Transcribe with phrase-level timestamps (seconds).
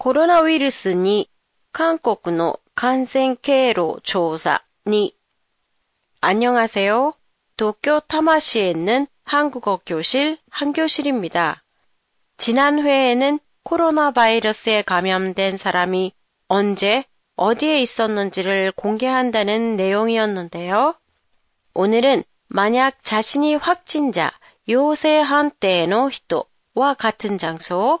[0.00, 1.30] コロナウイルスに
[1.72, 5.16] 韓国の感染経路調査に
[6.20, 7.14] 안녕하세요.
[7.56, 11.62] 도쿄 타마시에 있는 한국어 교실 한교실입니다.
[12.36, 16.12] 지난 회에는 코로나 바이러스에 감염된 사람이
[16.48, 17.04] 언제
[17.36, 20.94] 어디에 있었는지를 공개한다는 내용이었는데요.
[21.74, 24.32] 오늘은 만약 자신이 확진자
[24.68, 28.00] 요새 한때의 히토와 같은 장소,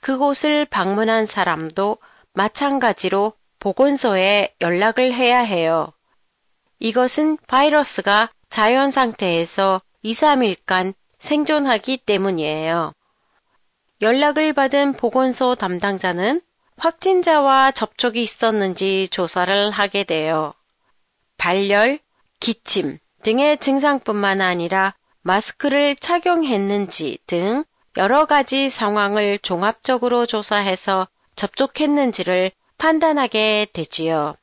[0.00, 1.98] 그곳을 방문한 사람도
[2.32, 5.92] 마찬가지로 보건소에 연락을 해야 해요.
[6.78, 12.92] 이것은 바이러스가 자연 상태에서 2, 3일간 생존하기 때문이에요.
[14.00, 16.40] 연락을 받은 보건소 담당자는
[16.78, 20.54] 확진자와 접촉이 있었는지 조사를 하게 돼요.
[21.36, 21.98] 발열,
[22.40, 27.64] 기침 등의 증상뿐만 아니라 마스크를 착용했는지 등
[27.96, 34.36] 여러 가지 상황을 종합적으로 조사해서 접촉했는지를 판단하게 되지요.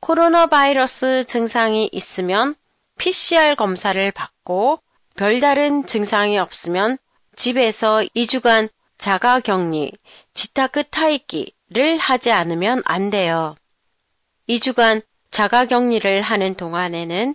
[0.00, 2.54] 코로나 바이러스 증상이 있으면
[2.98, 4.80] PCR 검사를 받고
[5.16, 6.98] 별다른 증상이 없으면
[7.36, 9.92] 집에서 2주간 자가 격리,
[10.34, 13.56] 지타크 타이기를 하지 않으면 안 돼요.
[14.48, 17.34] 2주간 자가 격리를 하는 동안에는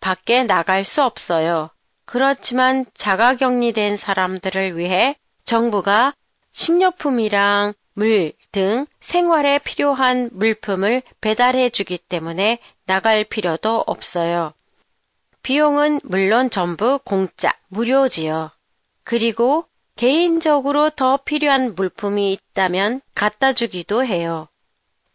[0.00, 1.70] 밖에 나갈 수 없어요.
[2.06, 6.14] 그렇지만 자가 격리된 사람들을 위해 정부가
[6.52, 14.54] 식료품이랑 물 등 생활에 필요한 물품을 배달해 주기 때문에 나갈 필요도 없어요.
[15.42, 18.50] 비용은 물론 전부 공짜, 무료지요.
[19.04, 24.48] 그리고 개인적으로 더 필요한 물품이 있다면 갖다 주기도 해요.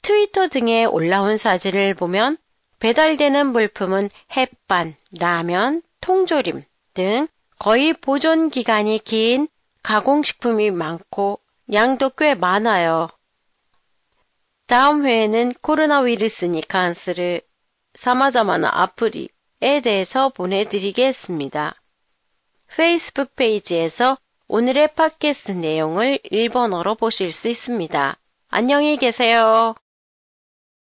[0.04, 2.38] 트위터 등에 올라온 사진을 보면
[2.78, 7.28] 배달되는 물품은 햇반, 라면, 통조림 등
[7.60, 9.48] 거의 보존 기간이 긴
[9.84, 11.40] 가공식품이 많고
[11.74, 13.10] 양도 꽤 많아요.
[14.68, 17.42] 다음 회에는 코로나 위르스니 칸스를
[17.94, 21.76] 사마자마나 아프리에 대해서 보내드리겠습니다.
[22.76, 28.18] 페이스북 페이지에서 오늘의 팟캐스트 내용을 일본어로 보실 수 있습니다.
[28.50, 29.76] 안녕히 계세요.